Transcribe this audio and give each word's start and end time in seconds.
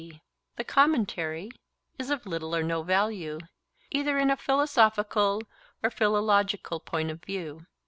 D.). 0.01 0.19
The 0.55 0.63
commentary 0.63 1.51
is 1.99 2.09
of 2.09 2.25
little 2.25 2.55
or 2.55 2.63
no 2.63 2.81
value, 2.81 3.37
either 3.91 4.17
in 4.17 4.31
a 4.31 4.35
philosophical 4.35 5.43
or 5.83 5.91
philological 5.91 6.79
point 6.79 7.11
of 7.11 7.21
view. 7.23 7.67